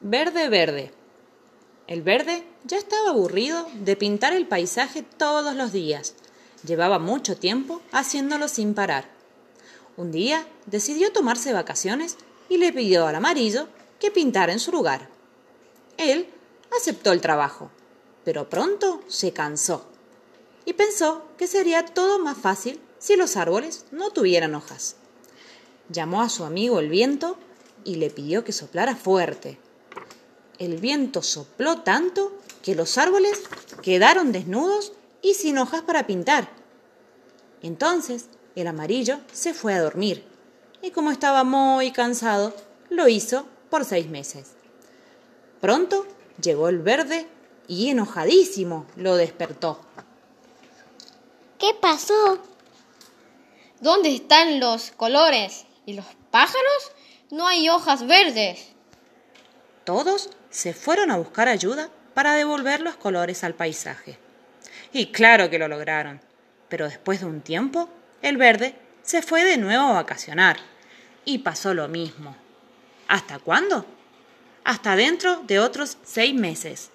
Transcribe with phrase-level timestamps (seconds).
[0.00, 0.92] Verde, verde.
[1.88, 6.14] El verde ya estaba aburrido de pintar el paisaje todos los días.
[6.64, 9.10] Llevaba mucho tiempo haciéndolo sin parar.
[9.96, 12.16] Un día decidió tomarse vacaciones
[12.48, 13.66] y le pidió al amarillo
[13.98, 15.08] que pintara en su lugar.
[15.96, 16.28] Él
[16.76, 17.72] aceptó el trabajo,
[18.24, 19.84] pero pronto se cansó
[20.64, 24.94] y pensó que sería todo más fácil si los árboles no tuvieran hojas.
[25.88, 27.36] Llamó a su amigo el viento
[27.82, 29.58] y le pidió que soplara fuerte
[30.58, 32.32] el viento sopló tanto
[32.62, 33.42] que los árboles
[33.82, 34.92] quedaron desnudos
[35.22, 36.50] y sin hojas para pintar.
[37.62, 40.24] Entonces el amarillo se fue a dormir
[40.82, 42.54] y como estaba muy cansado,
[42.90, 44.52] lo hizo por seis meses.
[45.60, 46.06] Pronto
[46.40, 47.26] llegó el verde
[47.66, 49.80] y enojadísimo lo despertó.
[51.58, 52.38] ¿Qué pasó?
[53.80, 55.66] ¿Dónde están los colores?
[55.86, 56.92] ¿Y los pájaros?
[57.30, 58.68] No hay hojas verdes.
[59.88, 64.18] Todos se fueron a buscar ayuda para devolver los colores al paisaje.
[64.92, 66.20] Y claro que lo lograron,
[66.68, 67.88] pero después de un tiempo,
[68.20, 70.58] el verde se fue de nuevo a vacacionar
[71.24, 72.36] y pasó lo mismo.
[73.08, 73.86] ¿Hasta cuándo?
[74.62, 76.90] Hasta dentro de otros seis meses.